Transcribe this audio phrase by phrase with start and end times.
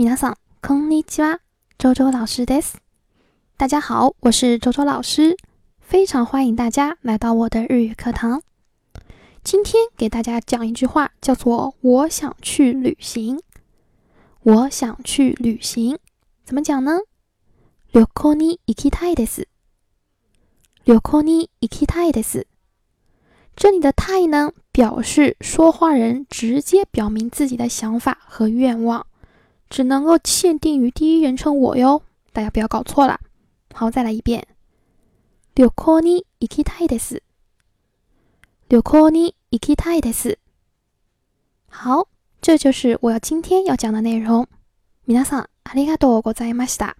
[0.00, 1.40] 皆さん、こんにちは。
[1.78, 2.78] 周周老师です。
[3.56, 5.36] 大家好，我是周周老师，
[5.80, 8.42] 非常欢迎大家来到我的日语课堂。
[9.42, 13.40] 今天给大家讲一句话，叫做“我想去旅行”。
[14.42, 15.98] 我想去旅行，
[16.44, 17.00] 怎么讲呢？
[17.92, 19.48] 旅行に行きたいです。
[20.84, 22.46] 旅行に行きたいです。
[23.56, 29.06] 这里的“太”呢，表示说话人直接表明自己的想法和愿望，
[29.70, 33.20] 只能够限定于第一人称我哟，大家不要搞错了。
[33.74, 34.46] 好，再来一遍。
[35.54, 37.22] 旅行に行きたいです。
[38.68, 40.38] 旅行に行きたいです。
[41.70, 42.08] 好，
[42.40, 44.48] 这就是我要今天要讲的内容。
[45.06, 46.96] 皆さんありがとうございました。